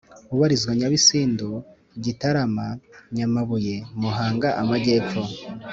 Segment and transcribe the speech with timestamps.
[0.33, 1.49] ubarizwa Nyabisindu
[2.03, 2.65] Gitarama
[3.15, 5.21] Nyamabuye Muhanga Amajyepfo